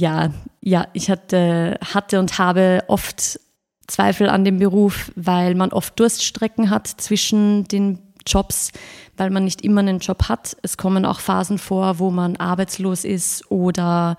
[0.00, 0.30] ja,
[0.62, 3.38] ja, ich hatte, hatte und habe oft
[3.86, 8.72] Zweifel an dem Beruf, weil man oft Durststrecken hat zwischen den Jobs,
[9.16, 10.56] weil man nicht immer einen Job hat.
[10.62, 14.16] Es kommen auch Phasen vor, wo man arbeitslos ist oder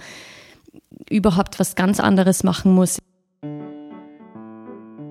[1.09, 2.99] überhaupt was ganz anderes machen muss.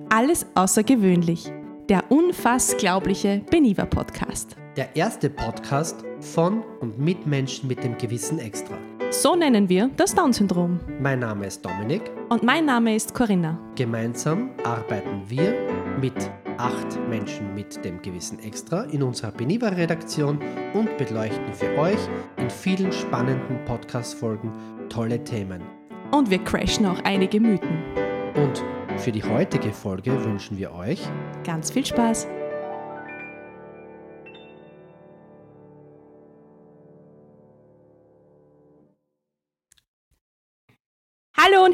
[0.09, 1.51] Alles außergewöhnlich.
[1.89, 4.55] Der unfassglaubliche Beniva Podcast.
[4.77, 8.77] Der erste Podcast von und mit Menschen mit dem Gewissen Extra.
[9.09, 10.79] So nennen wir das Down-Syndrom.
[10.97, 12.09] Mein Name ist Dominik.
[12.29, 13.59] Und mein Name ist Corinna.
[13.75, 15.53] Gemeinsam arbeiten wir
[15.99, 16.13] mit
[16.57, 20.39] acht Menschen mit dem Gewissen Extra in unserer Beniva-Redaktion
[20.73, 21.99] und beleuchten für euch
[22.37, 24.53] in vielen spannenden Podcast-Folgen
[24.87, 25.61] tolle Themen.
[26.11, 27.83] Und wir crashen auch einige Mythen.
[28.35, 28.63] Und
[29.01, 31.01] für die heutige Folge wünschen wir euch
[31.43, 32.25] ganz viel Spaß.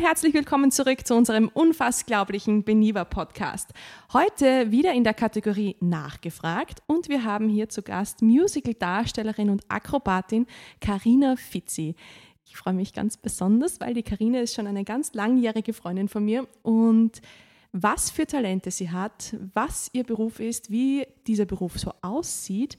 [0.08, 3.73] Herzlich willkommen zurück zu unserem unfassglaublichen Beniva Podcast.
[4.14, 10.48] Heute wieder in der Kategorie Nachgefragt und wir haben hier zu Gast Musical-Darstellerin und Akrobatin
[10.80, 11.94] Karina Fitzi.
[12.46, 16.24] Ich freue mich ganz besonders, weil die Karina ist schon eine ganz langjährige Freundin von
[16.24, 17.22] mir und
[17.74, 22.78] was für Talente sie hat, was ihr Beruf ist, wie dieser Beruf so aussieht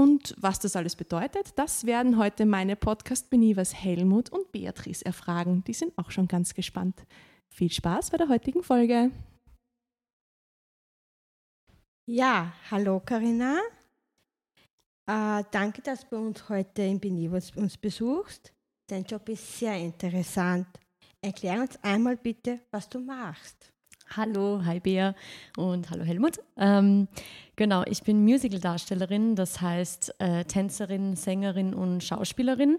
[0.00, 5.62] und was das alles bedeutet, das werden heute meine Podcast-Benievers Helmut und Beatrice erfragen.
[5.64, 7.04] Die sind auch schon ganz gespannt.
[7.54, 9.10] Viel Spaß bei der heutigen Folge.
[12.08, 13.58] Ja, hallo Karina.
[15.06, 18.54] Äh, danke, dass du uns heute in Benivers uns besuchst.
[18.88, 20.66] Dein Job ist sehr interessant.
[21.20, 23.70] Erklär uns einmal bitte, was du machst.
[24.16, 25.14] Hallo, hi Bea
[25.56, 26.40] und hallo Helmut.
[26.56, 27.06] Ähm,
[27.54, 32.78] genau, ich bin Musical-Darstellerin, das heißt äh, Tänzerin, Sängerin und Schauspielerin.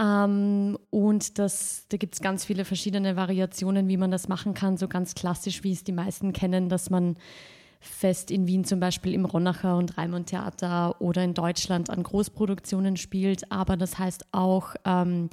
[0.00, 4.76] Ähm, und das, da gibt es ganz viele verschiedene Variationen, wie man das machen kann.
[4.76, 7.16] So ganz klassisch, wie es die meisten kennen, dass man
[7.78, 12.96] fest in Wien zum Beispiel im Ronacher und Raimund Theater oder in Deutschland an Großproduktionen
[12.96, 13.52] spielt.
[13.52, 15.30] Aber das heißt auch ähm,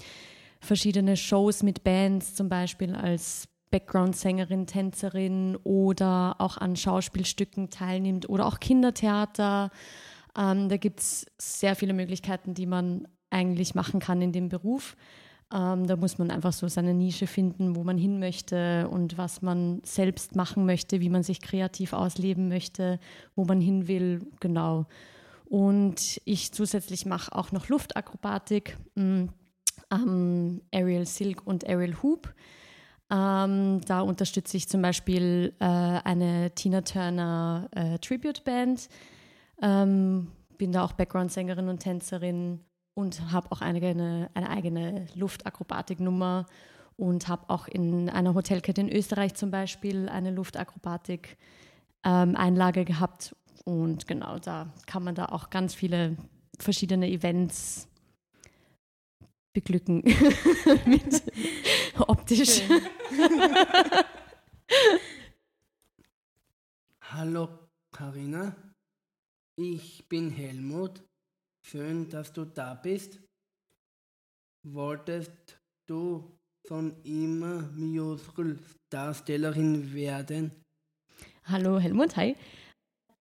[0.60, 8.46] verschiedene Shows mit Bands, zum Beispiel als Background-Sängerin, Tänzerin oder auch an Schauspielstücken teilnimmt oder
[8.46, 9.70] auch Kindertheater.
[10.38, 14.96] Ähm, da gibt es sehr viele Möglichkeiten, die man eigentlich machen kann in dem Beruf.
[15.54, 19.42] Ähm, da muss man einfach so seine Nische finden, wo man hin möchte und was
[19.42, 22.98] man selbst machen möchte, wie man sich kreativ ausleben möchte,
[23.36, 24.86] wo man hin will, genau.
[25.50, 32.34] Und ich zusätzlich mache auch noch Luftakrobatik, ähm, Aerial Silk und Aerial Hoop.
[33.12, 38.90] Ähm, da unterstütze ich zum Beispiel äh, eine Tina Turner äh, Tribute Band,
[39.62, 42.62] ähm, bin da auch Background-Sängerin und Tänzerin
[42.96, 46.48] und habe auch eine, eine, eine eigene Luftakrobatik-Nummer
[46.98, 53.36] und habe auch in einer Hotelkette in Österreich zum Beispiel eine Luftakrobatik-Einlage ähm, gehabt.
[53.66, 56.16] Und genau, da kann man da auch ganz viele
[56.60, 57.90] verschiedene Events
[59.56, 60.04] beglücken
[60.86, 61.24] mit
[61.98, 62.62] optisch.
[67.02, 67.50] Hallo
[67.92, 68.56] Karina,
[69.58, 71.02] ich bin Helmut.
[71.66, 73.20] Schön, dass du da bist.
[74.68, 76.38] Wolltest du
[76.68, 80.52] schon immer Musical-Darstellerin werden?
[81.46, 82.36] Hallo Helmut, hi.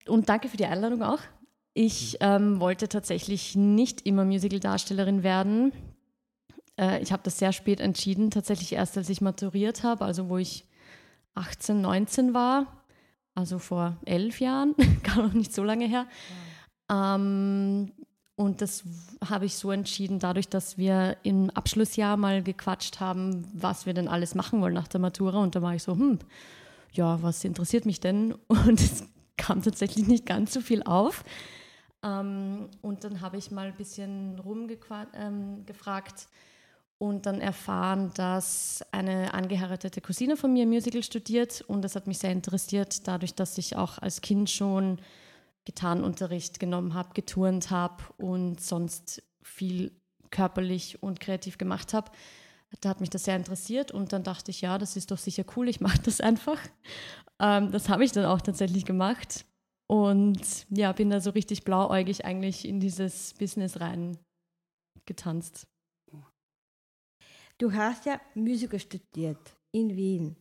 [0.08, 1.20] Und danke für die Einladung auch.
[1.74, 5.93] Ich ähm, wollte tatsächlich nicht immer Musical-Darstellerin werden.
[6.78, 10.38] Äh, ich habe das sehr spät entschieden, tatsächlich erst als ich maturiert habe, also wo
[10.38, 10.64] ich
[11.34, 12.66] 18, 19 war,
[13.34, 16.06] also vor elf Jahren, gar noch nicht so lange her.
[16.90, 17.14] Ja.
[17.16, 17.92] Ähm,
[18.36, 18.82] und das
[19.28, 24.08] habe ich so entschieden, dadurch, dass wir im Abschlussjahr mal gequatscht haben, was wir denn
[24.08, 25.38] alles machen wollen nach der Matura.
[25.38, 26.18] Und da war ich so, hm,
[26.92, 28.32] ja, was interessiert mich denn?
[28.48, 29.04] Und es
[29.36, 31.24] kam tatsächlich nicht ganz so viel auf.
[32.02, 35.64] Ähm, und dann habe ich mal ein bisschen rumgefragt, ähm,
[36.98, 42.18] und dann erfahren, dass eine angeheiratete Cousine von mir Musical studiert und das hat mich
[42.18, 44.98] sehr interessiert, dadurch, dass ich auch als Kind schon
[45.64, 49.92] Gitarrenunterricht genommen habe, geturnt habe und sonst viel
[50.30, 52.10] körperlich und kreativ gemacht habe.
[52.80, 55.44] Da hat mich das sehr interessiert und dann dachte ich, ja, das ist doch sicher
[55.56, 56.58] cool, ich mache das einfach.
[57.40, 59.44] Ähm, das habe ich dann auch tatsächlich gemacht
[59.86, 64.18] und ja, bin da so richtig blauäugig eigentlich in dieses Business rein
[65.06, 65.66] getanzt.
[67.58, 69.38] Du hast ja Musiker studiert
[69.70, 70.34] in Wien.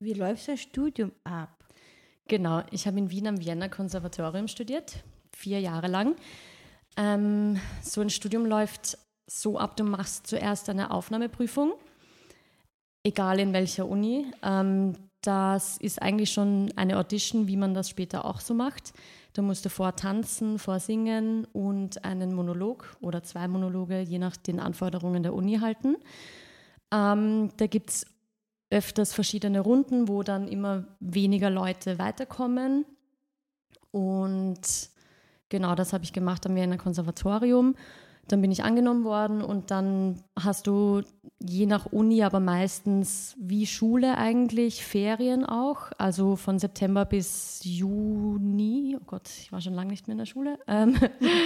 [0.00, 1.64] Wie läuft dein Studium ab?
[2.26, 6.16] Genau, ich habe in Wien am Vienna Konservatorium studiert, vier Jahre lang.
[6.96, 8.98] Ähm, so ein Studium läuft
[9.30, 11.74] so ab, du machst zuerst eine Aufnahmeprüfung.
[13.04, 14.26] egal in welcher Uni.
[14.42, 18.92] Ähm, das ist eigentlich schon eine Audition, wie man das später auch so macht.
[19.34, 25.22] Da musst du vortanzen, vorsingen und einen Monolog oder zwei Monologe, je nach den Anforderungen
[25.22, 25.96] der Uni halten.
[26.92, 28.06] Ähm, da gibt es
[28.70, 32.84] öfters verschiedene Runden, wo dann immer weniger Leute weiterkommen.
[33.90, 34.60] Und
[35.48, 37.74] genau das habe ich gemacht am Wiener Konservatorium.
[38.28, 41.02] Dann bin ich angenommen worden und dann hast du
[41.38, 45.92] je nach Uni, aber meistens wie Schule eigentlich, Ferien auch.
[45.96, 50.26] Also von September bis Juni, oh Gott, ich war schon lange nicht mehr in der
[50.26, 50.96] Schule, ähm,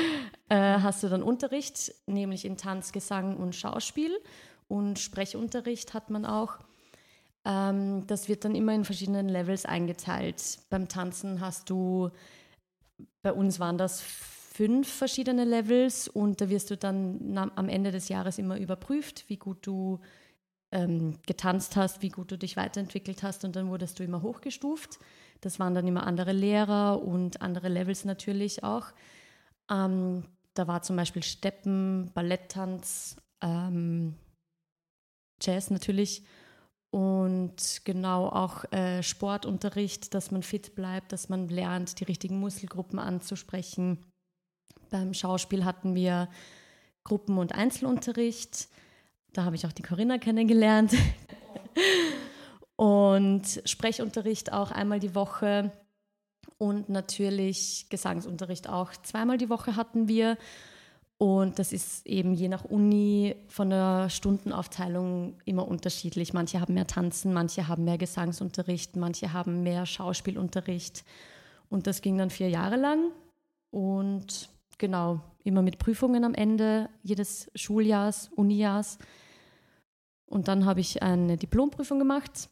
[0.49, 4.13] äh, hast du dann Unterricht, nämlich in Tanz, Gesang und Schauspiel.
[4.71, 6.59] Und Sprechunterricht hat man auch.
[7.45, 10.61] Ähm, das wird dann immer in verschiedenen Levels eingeteilt.
[10.71, 12.11] Beim Tanzen hast du,
[13.21, 18.09] bei uns waren das fünf verschiedene Levels und da wirst du dann am Ende des
[18.09, 19.99] Jahres immer überprüft, wie gut du
[20.71, 25.01] ähm, getanzt hast, wie gut du dich weiterentwickelt hast und dann wurdest du immer hochgestuft.
[25.41, 28.93] Das waren dann immer andere Lehrer und andere Levels natürlich auch.
[29.69, 34.15] Ähm, da war zum Beispiel Steppen, Balletttanz, ähm,
[35.41, 36.25] Jazz natürlich
[36.91, 42.99] und genau auch äh, Sportunterricht, dass man fit bleibt, dass man lernt, die richtigen Muskelgruppen
[42.99, 44.05] anzusprechen.
[44.91, 46.29] Beim Schauspiel hatten wir
[47.05, 48.69] Gruppen- und Einzelunterricht.
[49.33, 50.93] Da habe ich auch die Corinna kennengelernt.
[52.77, 55.71] und Sprechunterricht auch einmal die Woche.
[56.59, 60.37] Und natürlich Gesangsunterricht auch zweimal die Woche hatten wir.
[61.23, 66.33] Und das ist eben je nach Uni von der Stundenaufteilung immer unterschiedlich.
[66.33, 71.05] Manche haben mehr Tanzen, manche haben mehr Gesangsunterricht, manche haben mehr Schauspielunterricht.
[71.69, 73.11] Und das ging dann vier Jahre lang.
[73.71, 78.97] Und genau, immer mit Prüfungen am Ende jedes Schuljahrs, Unijahrs.
[80.25, 82.49] Und dann habe ich eine Diplomprüfung gemacht.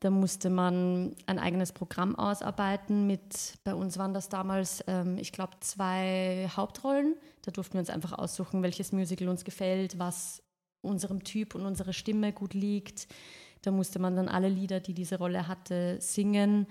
[0.00, 5.32] Da musste man ein eigenes Programm ausarbeiten mit, bei uns waren das damals, ähm, ich
[5.32, 7.16] glaube, zwei Hauptrollen.
[7.42, 10.42] Da durften wir uns einfach aussuchen, welches Musical uns gefällt, was
[10.82, 13.08] unserem Typ und unserer Stimme gut liegt.
[13.62, 16.68] Da musste man dann alle Lieder, die diese Rolle hatte, singen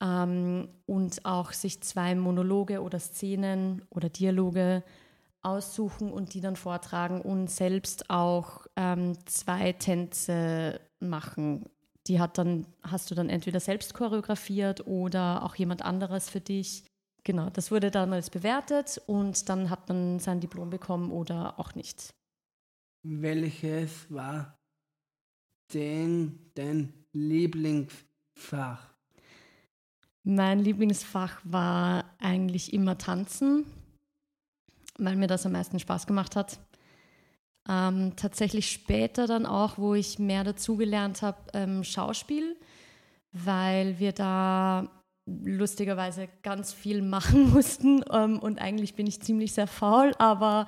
[0.00, 4.82] ähm, und auch sich zwei Monologe oder Szenen oder Dialoge
[5.42, 11.66] aussuchen und die dann vortragen und selbst auch ähm, zwei Tänze machen.
[12.08, 16.84] Die hat dann, hast du dann entweder selbst choreografiert oder auch jemand anderes für dich.
[17.24, 22.14] Genau, das wurde damals bewertet und dann hat man sein Diplom bekommen oder auch nicht.
[23.04, 24.58] Welches war
[25.74, 28.94] denn dein Lieblingsfach?
[30.24, 33.66] Mein Lieblingsfach war eigentlich immer Tanzen,
[34.98, 36.58] weil mir das am meisten Spaß gemacht hat.
[37.68, 42.56] Ähm, tatsächlich später dann auch, wo ich mehr dazugelernt habe, ähm, Schauspiel,
[43.32, 44.88] weil wir da
[45.26, 48.02] lustigerweise ganz viel machen mussten.
[48.10, 50.66] Ähm, und eigentlich bin ich ziemlich sehr faul, aber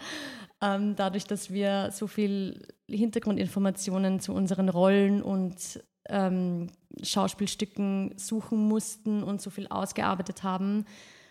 [0.60, 6.70] ähm, dadurch, dass wir so viel Hintergrundinformationen zu unseren Rollen und ähm,
[7.02, 10.84] Schauspielstücken suchen mussten und so viel ausgearbeitet haben,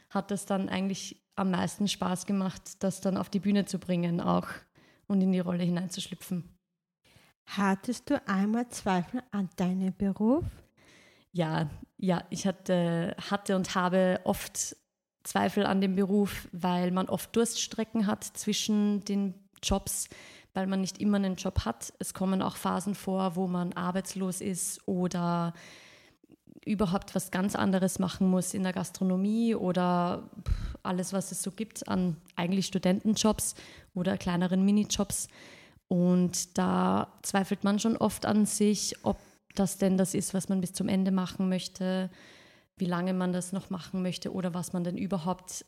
[0.09, 4.19] hat es dann eigentlich am meisten Spaß gemacht, das dann auf die Bühne zu bringen
[4.19, 4.47] auch
[5.09, 6.57] und in die Rolle hineinzuschlüpfen.
[7.45, 10.45] Hattest du einmal Zweifel an deinem Beruf?
[11.31, 14.77] Ja, ja, ich hatte, hatte und habe oft
[15.23, 20.07] Zweifel an dem Beruf, weil man oft Durststrecken hat zwischen den Jobs
[20.53, 21.93] weil man nicht immer einen Job hat.
[21.99, 25.53] Es kommen auch Phasen vor, wo man arbeitslos ist oder
[26.65, 30.29] überhaupt was ganz anderes machen muss in der Gastronomie oder
[30.83, 33.55] alles, was es so gibt an eigentlich Studentenjobs
[33.93, 35.27] oder kleineren Minijobs.
[35.87, 39.17] Und da zweifelt man schon oft an sich, ob
[39.55, 42.09] das denn das ist, was man bis zum Ende machen möchte,
[42.77, 45.65] wie lange man das noch machen möchte oder was man denn überhaupt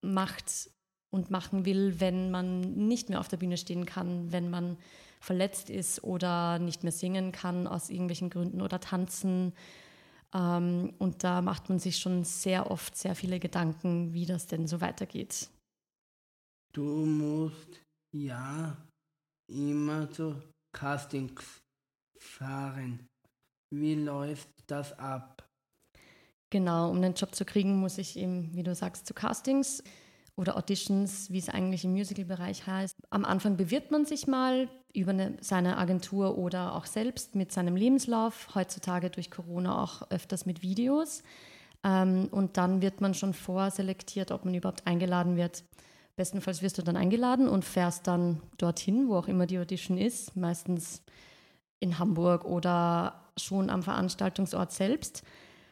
[0.00, 0.70] macht
[1.10, 4.76] und machen will, wenn man nicht mehr auf der Bühne stehen kann, wenn man
[5.20, 9.52] verletzt ist oder nicht mehr singen kann aus irgendwelchen Gründen oder tanzen.
[10.34, 14.66] Ähm, und da macht man sich schon sehr oft sehr viele Gedanken, wie das denn
[14.66, 15.48] so weitergeht.
[16.72, 17.80] Du musst
[18.12, 18.76] ja
[19.48, 21.60] immer zu Castings
[22.18, 23.06] fahren.
[23.72, 25.48] Wie läuft das ab?
[26.50, 29.82] Genau, um einen Job zu kriegen, muss ich eben, wie du sagst, zu Castings
[30.36, 32.94] oder Auditions, wie es eigentlich im Musical-Bereich heißt.
[33.10, 37.76] Am Anfang bewirbt man sich mal über eine, seine Agentur oder auch selbst mit seinem
[37.76, 41.22] Lebenslauf, heutzutage durch Corona auch öfters mit Videos.
[41.82, 45.64] Ähm, und dann wird man schon vorselektiert, ob man überhaupt eingeladen wird.
[46.16, 50.36] Bestenfalls wirst du dann eingeladen und fährst dann dorthin, wo auch immer die Audition ist.
[50.36, 51.02] Meistens
[51.80, 55.24] in Hamburg oder schon am Veranstaltungsort selbst.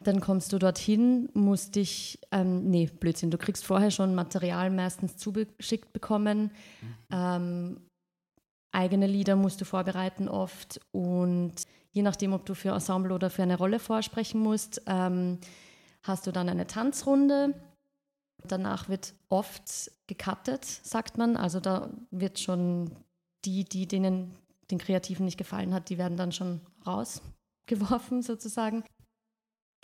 [0.03, 5.17] Dann kommst du dorthin, musst dich, ähm, nee, Blödsinn, du kriegst vorher schon Material meistens
[5.17, 6.51] zugeschickt bekommen.
[6.81, 6.97] Mhm.
[7.13, 7.81] Ähm,
[8.73, 11.55] eigene Lieder musst du vorbereiten oft und
[11.93, 15.39] je nachdem, ob du für Ensemble oder für eine Rolle vorsprechen musst, ähm,
[16.03, 17.55] hast du dann eine Tanzrunde.
[18.45, 21.37] Danach wird oft gecuttet, sagt man.
[21.37, 22.91] Also da wird schon
[23.45, 24.35] die, die denen
[24.71, 28.85] den Kreativen nicht gefallen hat, die werden dann schon rausgeworfen sozusagen.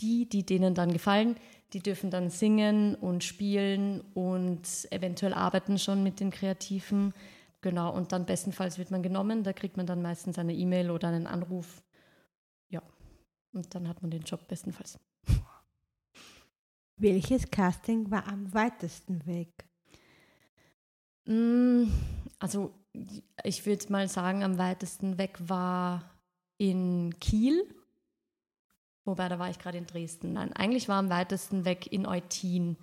[0.00, 1.36] Die, die denen dann gefallen,
[1.72, 7.12] die dürfen dann singen und spielen und eventuell arbeiten schon mit den Kreativen.
[7.60, 9.42] Genau, und dann bestenfalls wird man genommen.
[9.42, 11.82] Da kriegt man dann meistens eine E-Mail oder einen Anruf.
[12.68, 12.82] Ja,
[13.52, 14.98] und dann hat man den Job bestenfalls.
[16.96, 19.64] Welches Casting war am weitesten weg?
[21.24, 21.84] Mm,
[22.38, 22.72] also
[23.42, 26.04] ich würde mal sagen, am weitesten weg war
[26.58, 27.62] in Kiel.
[29.04, 30.34] Wobei, da war ich gerade in Dresden.
[30.34, 32.76] Nein, eigentlich war am weitesten weg in Eutin.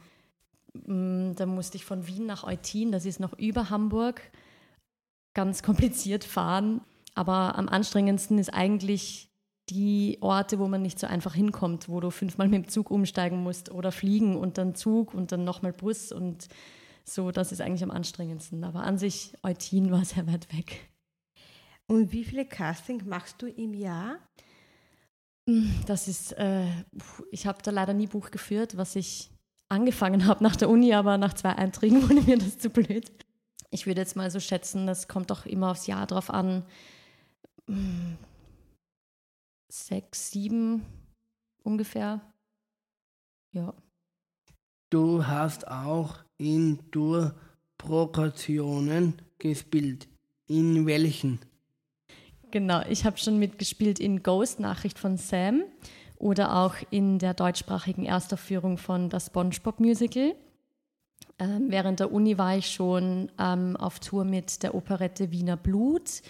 [0.73, 4.21] Mm, da musste ich von Wien nach Eutin, das ist noch über Hamburg,
[5.35, 6.81] ganz kompliziert fahren.
[7.13, 9.29] Aber am anstrengendsten ist eigentlich
[9.69, 13.43] die Orte, wo man nicht so einfach hinkommt, wo du fünfmal mit dem Zug umsteigen
[13.43, 16.47] musst oder fliegen und dann Zug und dann nochmal Bus und
[17.03, 18.63] so, das ist eigentlich am anstrengendsten.
[18.63, 20.89] Aber an sich, Eutin war sehr weit weg.
[21.87, 24.17] Und wie viele Casting machst du im Jahr?
[25.47, 26.65] Hm, das ist, äh,
[27.31, 29.29] ich habe da leider nie Buch geführt, was ich
[29.69, 33.11] angefangen habe nach der Uni, aber nach zwei Einträgen wurde mir das zu blöd.
[33.75, 36.63] Ich würde jetzt mal so schätzen, das kommt doch immer aufs Jahr drauf an.
[39.67, 40.85] Sechs, sieben
[41.61, 42.21] ungefähr.
[43.51, 43.73] Ja.
[44.89, 50.07] Du hast auch in Tourproportionen gespielt.
[50.47, 51.39] In welchen?
[52.51, 55.65] Genau, ich habe schon mitgespielt in Ghost Nachricht von Sam
[56.17, 60.33] oder auch in der deutschsprachigen Erstaufführung von das SpongeBob Musical.
[61.37, 66.21] Ähm, während der Uni war ich schon ähm, auf Tour mit der Operette Wiener Blut.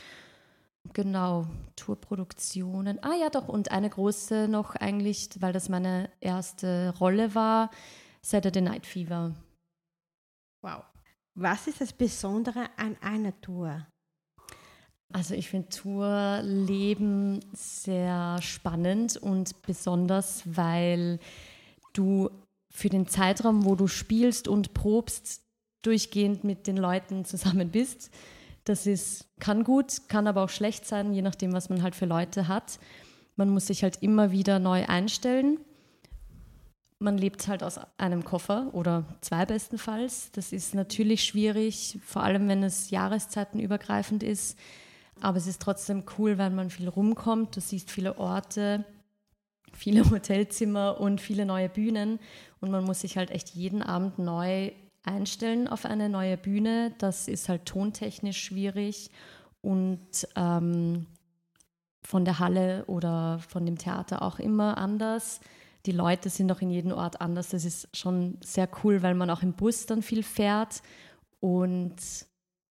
[0.94, 3.04] Genau, Tourproduktionen.
[3.04, 7.70] Ah ja, doch, und eine große noch eigentlich, weil das meine erste Rolle war,
[8.22, 9.36] Saturday Night Fever.
[10.62, 10.84] Wow.
[11.36, 13.86] Was ist das Besondere an einer Tour?
[15.14, 21.20] Also ich finde Tourleben sehr spannend und besonders, weil
[21.94, 22.30] du
[22.76, 25.42] für den Zeitraum, wo du spielst und probst,
[25.82, 28.12] durchgehend mit den Leuten zusammen bist.
[28.64, 32.06] Das ist, kann gut, kann aber auch schlecht sein, je nachdem, was man halt für
[32.06, 32.80] Leute hat.
[33.36, 35.60] Man muss sich halt immer wieder neu einstellen
[37.00, 40.32] man lebt halt aus einem Koffer oder zwei bestenfalls.
[40.32, 44.58] Das ist natürlich schwierig, vor allem wenn es jahreszeitenübergreifend ist.
[45.22, 47.56] Aber es ist trotzdem cool, weil man viel rumkommt.
[47.56, 48.84] Du siehst viele Orte,
[49.76, 52.20] viele Hotelzimmer und viele neue Bühnen.
[52.60, 54.72] Und man muss sich halt echt jeden Abend neu
[55.04, 56.94] einstellen auf eine neue Bühne.
[56.98, 59.12] Das ist halt tontechnisch schwierig
[59.62, 61.06] und ähm,
[62.02, 65.42] von der Halle oder von dem Theater auch immer anders
[65.86, 67.50] die Leute sind auch in jedem Ort anders.
[67.50, 70.82] Das ist schon sehr cool, weil man auch im Bus dann viel fährt
[71.40, 71.96] und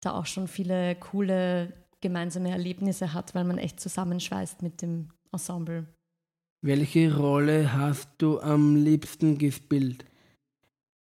[0.01, 5.87] da auch schon viele coole gemeinsame Erlebnisse hat, weil man echt zusammenschweißt mit dem Ensemble.
[6.67, 10.07] Welche Rolle hast du am liebsten gespielt?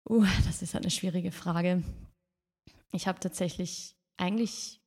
[0.10, 1.84] Uh, das ist eine schwierige Frage.
[2.92, 4.82] Ich habe tatsächlich eigentlich,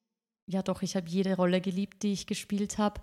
[0.51, 3.01] ja doch, ich habe jede Rolle geliebt, die ich gespielt habe.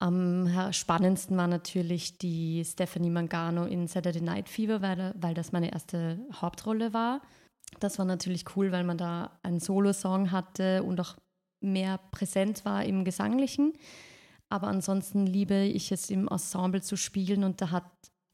[0.00, 5.70] Am spannendsten war natürlich die Stephanie Mangano in Saturday Night Fever, weil, weil das meine
[5.72, 7.22] erste Hauptrolle war.
[7.78, 11.14] Das war natürlich cool, weil man da einen Solo-Song hatte und auch
[11.60, 13.72] mehr präsent war im Gesanglichen.
[14.48, 17.90] Aber ansonsten liebe ich es im Ensemble zu spielen und da hat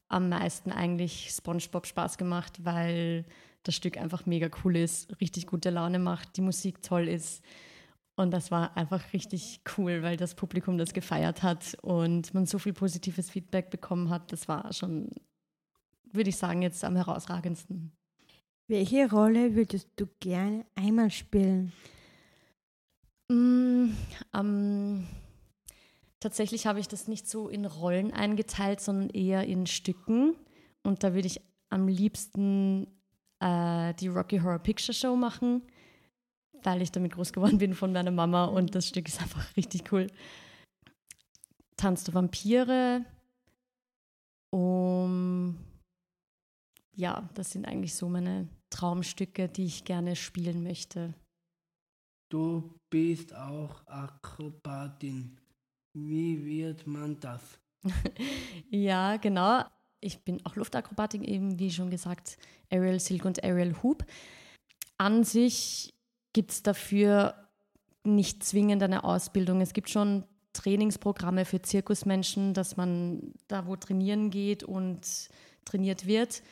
[0.09, 3.25] am meisten eigentlich SpongeBob Spaß gemacht, weil
[3.63, 7.43] das Stück einfach mega cool ist, richtig gute Laune macht, die Musik toll ist
[8.15, 12.59] und das war einfach richtig cool, weil das Publikum das gefeiert hat und man so
[12.59, 14.31] viel positives Feedback bekommen hat.
[14.31, 15.09] Das war schon,
[16.11, 17.91] würde ich sagen, jetzt am herausragendsten.
[18.67, 21.73] Welche Rolle würdest du gerne einmal spielen?
[23.29, 23.89] Mm,
[24.31, 25.07] um,
[26.23, 30.35] tatsächlich habe ich das nicht so in Rollen eingeteilt, sondern eher in Stücken.
[30.83, 32.87] Und da würde ich am liebsten
[33.39, 35.61] äh, die Rocky Horror Picture Show machen
[36.65, 39.91] weil ich damit groß geworden bin von meiner Mama und das Stück ist einfach richtig
[39.91, 40.07] cool.
[41.77, 43.05] Tanz du Vampire?
[44.51, 45.57] Um,
[46.95, 51.13] ja, das sind eigentlich so meine Traumstücke, die ich gerne spielen möchte.
[52.29, 55.39] Du bist auch Akrobatin.
[55.93, 57.41] Wie wird man das?
[58.69, 59.63] ja, genau.
[59.99, 62.37] Ich bin auch Luftakrobatik, eben wie schon gesagt,
[62.69, 64.05] Aerial Silk und Aerial Hoop.
[64.97, 65.93] An sich
[66.33, 67.35] gibt es dafür
[68.03, 69.61] nicht zwingend eine Ausbildung.
[69.61, 75.29] Es gibt schon Trainingsprogramme für Zirkusmenschen, dass man da wo trainieren geht und
[75.65, 76.43] trainiert wird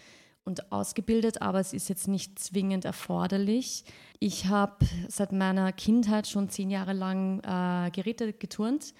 [0.44, 3.84] und ausgebildet, aber es ist jetzt nicht zwingend erforderlich.
[4.20, 8.94] Ich habe seit meiner Kindheit schon zehn Jahre lang äh, Geräte geturnt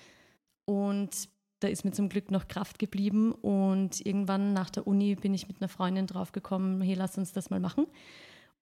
[0.72, 1.28] und
[1.60, 5.50] da ist mir zum Glück noch Kraft geblieben und irgendwann nach der Uni bin ich
[5.50, 7.88] mit einer Freundin draufgekommen, hey, lass uns das mal machen.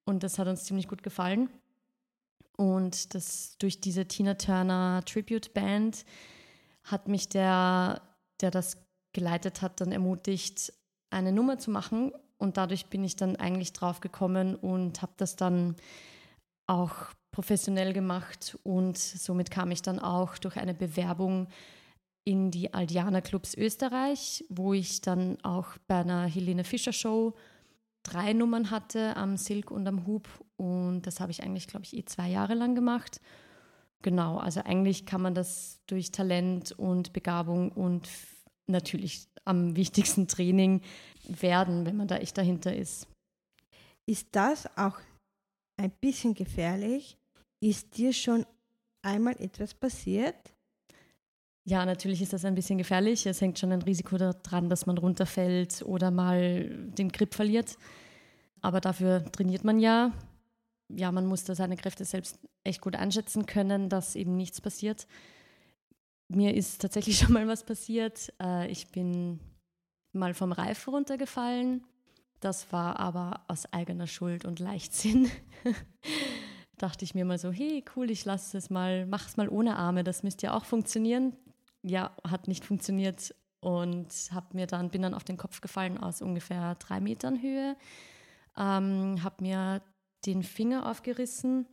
[0.05, 1.49] Und das hat uns ziemlich gut gefallen.
[2.57, 6.03] Und das durch diese Tina Turner Tribute Band
[6.83, 8.01] hat mich der,
[8.41, 8.77] der das
[9.13, 10.73] geleitet hat, dann ermutigt,
[11.11, 12.11] eine Nummer zu machen.
[12.39, 15.75] Und dadurch bin ich dann eigentlich drauf gekommen und habe das dann
[16.65, 16.95] auch
[17.29, 18.57] professionell gemacht.
[18.63, 21.49] Und somit kam ich dann auch durch eine Bewerbung
[22.29, 27.33] in die Aldiana Clubs Österreich, wo ich dann auch bei einer Helene Fischer Show
[28.03, 30.27] drei Nummern hatte am Silk und am Hub.
[30.55, 33.19] Und das habe ich eigentlich, glaube ich, eh zwei Jahre lang gemacht.
[34.03, 38.07] Genau, also eigentlich kann man das durch Talent und Begabung und
[38.67, 40.81] natürlich am wichtigsten Training
[41.23, 43.07] werden, wenn man da echt dahinter ist.
[44.05, 44.99] Ist das auch
[45.77, 47.17] ein bisschen gefährlich?
[47.59, 48.45] Ist dir schon
[49.01, 50.53] einmal etwas passiert?
[51.69, 53.27] Ja, natürlich ist das ein bisschen gefährlich.
[53.27, 57.77] Es hängt schon ein Risiko daran, dass man runterfällt oder mal den Grip verliert.
[58.59, 60.11] Aber dafür trainiert man ja.
[60.87, 65.05] Ja, man muss da seine Kräfte selbst echt gut einschätzen können, dass eben nichts passiert.
[66.27, 68.33] Mir ist tatsächlich schon mal was passiert.
[68.41, 69.39] Äh, ich bin
[70.11, 71.83] mal vom Reif runtergefallen.
[72.39, 75.29] Das war aber aus eigener Schuld und Leichtsinn.
[76.79, 79.75] Dachte ich mir mal so, hey, cool, ich lasse es mal, mach es mal ohne
[79.75, 81.35] Arme, das müsste ja auch funktionieren.
[81.81, 86.21] Ja, hat nicht funktioniert und hab mir dann, bin dann auf den Kopf gefallen aus
[86.21, 87.75] ungefähr drei Metern Höhe.
[88.57, 89.81] Ähm, habe mir
[90.25, 91.65] den Finger aufgerissen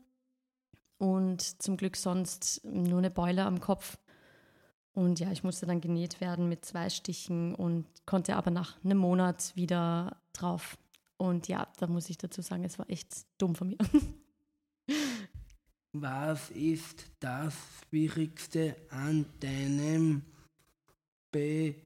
[0.99, 3.99] und zum Glück sonst nur eine Beule am Kopf.
[4.93, 8.99] Und ja, ich musste dann genäht werden mit zwei Stichen und konnte aber nach einem
[8.99, 10.79] Monat wieder drauf.
[11.19, 13.79] Und ja, da muss ich dazu sagen, es war echt dumm von mir.
[16.01, 17.55] Was ist das
[17.89, 20.23] Schwierigste an deinem
[21.31, 21.85] Beruf?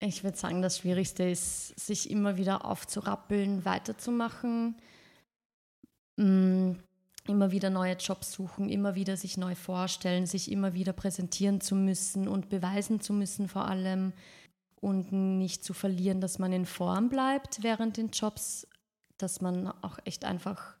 [0.00, 4.74] Ich würde sagen, das Schwierigste ist, sich immer wieder aufzurappeln, weiterzumachen.
[6.16, 6.72] Mm
[7.28, 11.74] immer wieder neue Jobs suchen, immer wieder sich neu vorstellen, sich immer wieder präsentieren zu
[11.74, 14.12] müssen und beweisen zu müssen vor allem
[14.80, 18.66] und nicht zu verlieren, dass man in Form bleibt während den Jobs,
[19.22, 20.76] dass man auch echt einfach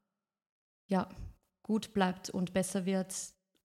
[0.88, 1.08] ja,
[1.62, 3.14] gut bleibt und besser wird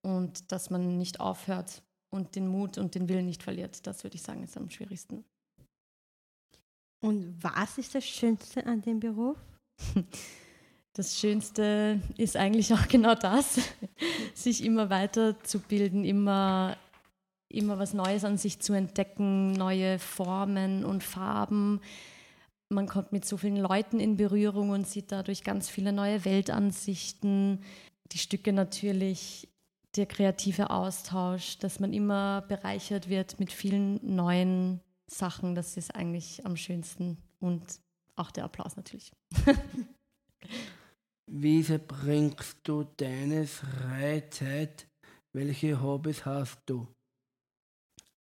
[0.02, 3.86] und dass man nicht aufhört und den Mut und den Willen nicht verliert.
[3.86, 5.26] Das würde ich sagen, ist am schwierigsten.
[7.02, 9.38] Und was ist das Schönste an dem Beruf?
[10.94, 13.60] das Schönste ist eigentlich auch genau das,
[14.34, 16.78] sich immer weiterzubilden, immer,
[17.50, 21.82] immer was Neues an sich zu entdecken, neue Formen und Farben.
[22.70, 27.64] Man kommt mit so vielen Leuten in Berührung und sieht dadurch ganz viele neue Weltansichten.
[28.12, 29.48] Die Stücke natürlich,
[29.96, 35.56] der kreative Austausch, dass man immer bereichert wird mit vielen neuen Sachen.
[35.56, 37.64] Das ist eigentlich am schönsten und
[38.16, 39.12] auch der Applaus natürlich.
[41.30, 44.88] Wie verbringst du deine Freizeit?
[45.34, 46.88] Welche Hobbys hast du?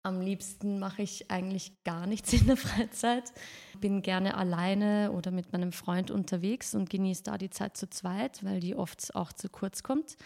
[0.07, 3.33] Am liebsten mache ich eigentlich gar nichts in der Freizeit.
[3.81, 8.45] Bin gerne alleine oder mit meinem Freund unterwegs und genieße da die Zeit zu zweit,
[8.45, 10.17] weil die oft auch zu kurz kommt.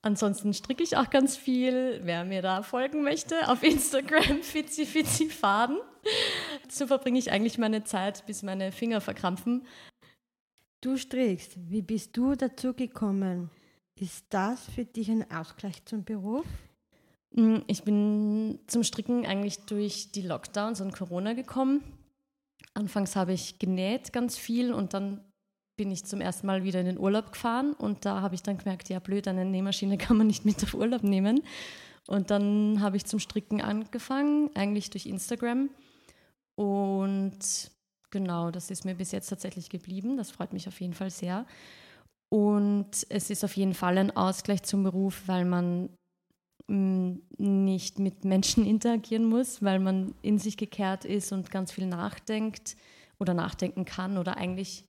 [0.00, 2.00] Ansonsten stricke ich auch ganz viel.
[2.04, 5.76] Wer mir da folgen möchte, auf Instagram Fitzi Fitzi Faden.
[6.70, 9.66] So verbringe ich eigentlich meine Zeit, bis meine Finger verkrampfen.
[10.80, 11.52] Du strickst.
[11.68, 13.50] Wie bist du dazu gekommen?
[13.94, 16.46] Ist das für dich ein Ausgleich zum Beruf?
[17.38, 21.82] Mm, ich bin zum Stricken eigentlich durch die Lockdowns und Corona gekommen.
[22.74, 25.24] Anfangs habe ich genäht ganz viel und dann
[25.76, 28.58] bin ich zum ersten Mal wieder in den Urlaub gefahren und da habe ich dann
[28.58, 31.42] gemerkt, ja blöd, eine Nähmaschine kann man nicht mit auf Urlaub nehmen.
[32.08, 35.70] Und dann habe ich zum Stricken angefangen, eigentlich durch Instagram.
[36.56, 37.70] Und
[38.10, 40.16] Genau, das ist mir bis jetzt tatsächlich geblieben.
[40.16, 41.46] Das freut mich auf jeden Fall sehr.
[42.30, 45.90] Und es ist auf jeden Fall ein Ausgleich zum Beruf, weil man
[46.68, 52.76] nicht mit Menschen interagieren muss, weil man in sich gekehrt ist und ganz viel nachdenkt
[53.18, 54.84] oder nachdenken kann oder eigentlich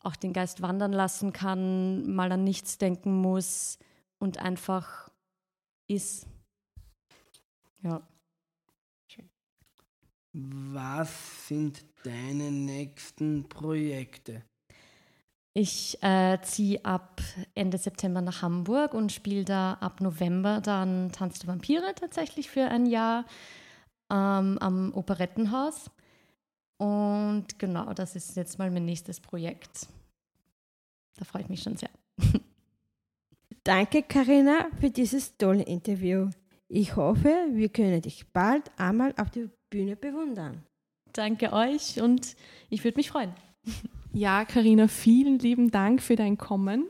[0.00, 3.78] auch den Geist wandern lassen kann, mal an nichts denken muss
[4.18, 5.10] und einfach
[5.86, 6.26] ist.
[7.82, 8.06] Ja.
[10.32, 14.42] Was sind deine nächsten Projekte?
[15.56, 17.22] Ich äh, ziehe ab
[17.54, 22.64] Ende September nach Hamburg und spiele da ab November dann Tanz der Vampire tatsächlich für
[22.64, 23.24] ein Jahr
[24.10, 25.92] ähm, am Operettenhaus.
[26.76, 29.86] Und genau, das ist jetzt mal mein nächstes Projekt.
[31.16, 31.90] Da freue ich mich schon sehr.
[33.62, 36.30] Danke, Karina, für dieses tolle Interview.
[36.66, 40.64] Ich hoffe, wir können dich bald einmal auf der Bühne bewundern.
[41.12, 42.34] Danke euch und
[42.70, 43.32] ich würde mich freuen.
[44.14, 46.86] Ja, Karina, vielen lieben Dank für dein Kommen.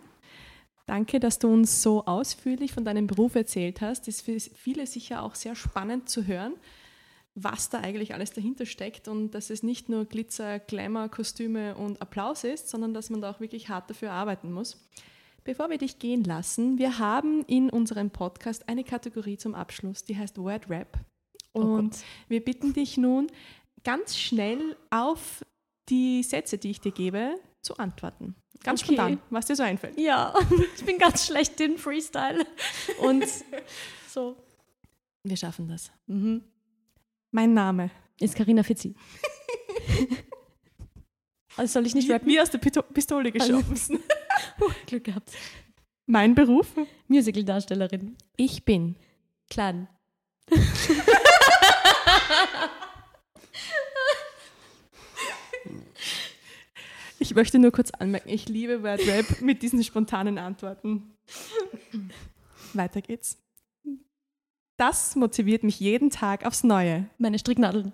[0.84, 4.06] Danke, dass du uns so ausführlich von deinem Beruf erzählt hast.
[4.06, 6.52] Das ist für viele sicher auch sehr spannend zu hören,
[7.34, 12.02] was da eigentlich alles dahinter steckt und dass es nicht nur Glitzer, Glamour, Kostüme und
[12.02, 14.86] Applaus ist, sondern dass man da auch wirklich hart dafür arbeiten muss.
[15.44, 20.18] Bevor wir dich gehen lassen, wir haben in unserem Podcast eine Kategorie zum Abschluss, die
[20.18, 20.98] heißt Word Rap.
[21.54, 21.96] Oh Und
[22.28, 23.28] wir bitten dich nun,
[23.82, 25.42] ganz schnell auf
[25.88, 28.34] die Sätze, die ich dir gebe, zu antworten.
[28.62, 28.94] Ganz Okay.
[28.94, 29.98] spontan, was dir so einfällt.
[29.98, 30.34] Ja,
[30.76, 32.46] ich bin ganz schlecht in Freestyle.
[33.00, 33.24] Und
[34.08, 34.36] so.
[35.22, 35.90] Wir schaffen das.
[36.06, 36.42] Mhm.
[37.30, 37.90] Mein Name.
[38.20, 38.94] Ist Karina Fitzi.
[41.56, 42.28] also soll ich nicht rappen?
[42.28, 43.98] wie aus der Pito Pistole Also- geschossen.
[44.86, 45.30] Glück gehabt.
[46.06, 46.68] mein Beruf?
[47.08, 48.16] Musical-Darstellerin.
[48.36, 48.96] Ich bin.
[49.50, 49.88] Clan.
[57.24, 61.14] Ich möchte nur kurz anmerken, ich liebe Word Rap mit diesen spontanen Antworten.
[62.74, 63.38] Weiter geht's.
[64.76, 67.08] Das motiviert mich jeden Tag aufs Neue.
[67.16, 67.92] Meine Stricknadeln.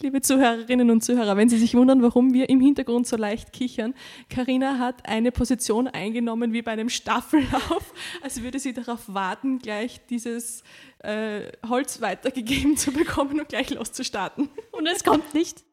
[0.00, 3.94] Liebe Zuhörerinnen und Zuhörer, wenn Sie sich wundern, warum wir im Hintergrund so leicht kichern,
[4.28, 10.04] Karina hat eine Position eingenommen wie bei einem Staffellauf, als würde sie darauf warten, gleich
[10.06, 10.62] dieses
[10.98, 14.48] äh, Holz weitergegeben zu bekommen und gleich loszustarten.
[14.72, 15.64] Und es kommt nicht.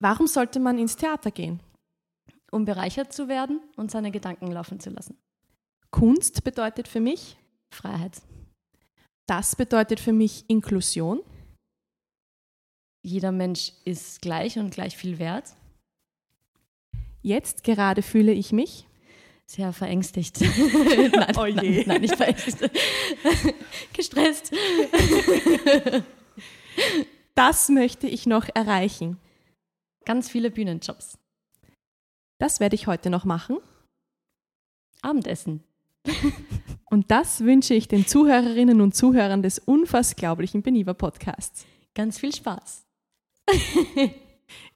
[0.00, 1.60] Warum sollte man ins Theater gehen?
[2.50, 5.18] Um bereichert zu werden und seine Gedanken laufen zu lassen.
[5.90, 7.36] Kunst bedeutet für mich,
[7.70, 8.22] Freiheit.
[9.28, 11.22] Das bedeutet für mich Inklusion.
[13.04, 15.54] Jeder Mensch ist gleich und gleich viel wert.
[17.22, 18.86] Jetzt gerade fühle ich mich.
[19.46, 20.40] Sehr verängstigt.
[21.12, 21.54] nein, Oh je.
[21.54, 22.70] nein, nein, nicht verängstigt.
[23.92, 24.52] Gestresst.
[27.34, 29.16] Das möchte ich noch erreichen.
[30.04, 31.18] Ganz viele Bühnenjobs.
[32.40, 33.58] Das werde ich heute noch machen.
[35.02, 35.62] Abendessen.
[36.90, 41.66] Und das wünsche ich den Zuhörerinnen und Zuhörern des unfassglaublichen Beniva Podcasts.
[41.94, 42.86] Ganz viel Spaß.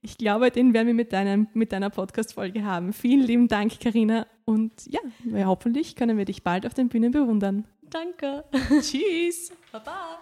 [0.03, 2.92] Ich glaube, den werden wir mit, deinem, mit deiner Podcast-Folge haben.
[2.92, 4.27] Vielen lieben Dank, Karina.
[4.45, 7.66] Und ja, ja, hoffentlich können wir dich bald auf den Bühnen bewundern.
[7.83, 8.45] Danke.
[8.81, 9.53] Tschüss!
[9.71, 10.18] Baba.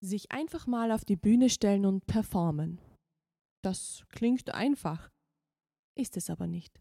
[0.00, 2.80] Sich einfach mal auf die Bühne stellen und performen.
[3.62, 5.10] Das klingt einfach,
[5.94, 6.80] ist es aber nicht.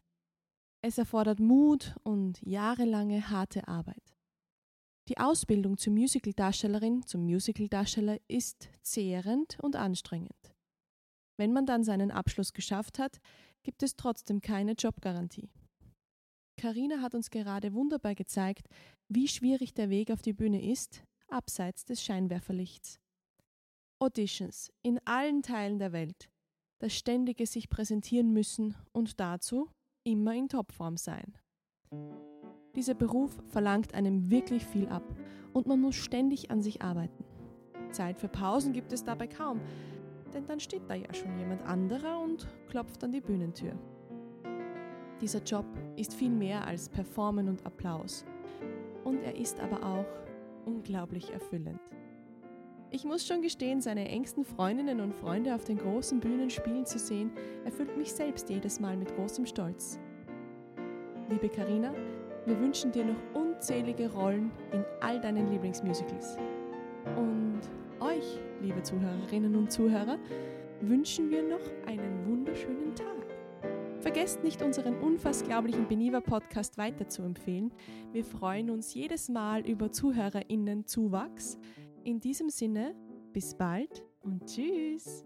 [0.88, 4.16] Es erfordert Mut und jahrelange harte Arbeit.
[5.10, 10.54] Die Ausbildung zur Musicaldarstellerin, zum Musicaldarsteller ist zehrend und anstrengend.
[11.40, 13.20] Wenn man dann seinen Abschluss geschafft hat,
[13.64, 15.50] gibt es trotzdem keine Jobgarantie.
[16.56, 18.68] Karina hat uns gerade wunderbar gezeigt,
[19.08, 23.00] wie schwierig der Weg auf die Bühne ist, abseits des Scheinwerferlichts.
[23.98, 26.30] Auditions in allen Teilen der Welt,
[26.78, 29.68] das ständige sich präsentieren müssen und dazu
[30.06, 31.34] immer in Topform sein.
[32.76, 35.04] Dieser Beruf verlangt einem wirklich viel ab
[35.54, 37.26] und man muss ständig an sich arbeiten.
[37.92, 39.62] Zeit für Pausen gibt es dabei kaum,
[40.34, 43.74] denn dann steht da ja schon jemand anderer und klopft an die Bühnentür.
[45.22, 45.66] Dieser Job
[45.96, 48.26] ist viel mehr als Performen und Applaus
[49.06, 50.06] und er ist aber auch
[50.66, 51.80] unglaublich erfüllend.
[52.96, 56.98] Ich muss schon gestehen, seine engsten Freundinnen und Freunde auf den großen Bühnen spielen zu
[56.98, 57.30] sehen,
[57.66, 60.00] erfüllt mich selbst jedes Mal mit großem Stolz.
[61.30, 61.94] Liebe Karina,
[62.46, 66.38] wir wünschen dir noch unzählige Rollen in all deinen Lieblingsmusicals.
[67.18, 67.60] Und
[68.00, 70.18] euch, liebe Zuhörerinnen und Zuhörer,
[70.80, 73.26] wünschen wir noch einen wunderschönen Tag.
[74.00, 77.74] Vergesst nicht, unseren unfassglaublichen Beniva Podcast weiter zu empfehlen.
[78.14, 81.58] Wir freuen uns jedes Mal über ZuhörerInnen-Zuwachs.
[82.06, 82.94] In diesem Sinne,
[83.34, 85.26] bis bald und tschüss!